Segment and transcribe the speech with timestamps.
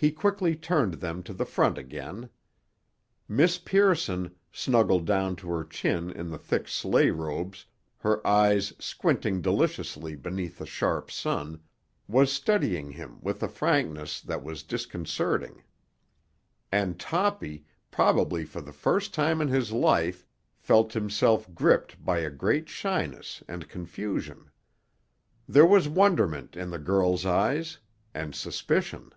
[0.00, 2.30] He quickly turned them to the front again.
[3.26, 7.66] Miss Pearson, snuggled down to her chin in the thick sleigh robes,
[7.96, 11.60] her eyes squinting deliciously beneath the sharp sun,
[12.06, 15.64] was studying him with a frankness that was disconcerting,
[16.70, 20.24] and Toppy, probably for the first time in his life,
[20.54, 24.48] felt himself gripped by a great shyness and confusion.
[25.48, 27.78] There was wonderment in the girl's eyes,
[28.14, 29.12] and suspicion.